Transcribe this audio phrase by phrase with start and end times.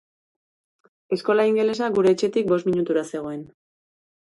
[1.17, 3.47] Eskola ingelesa gure etxetik bost minutura zegoen.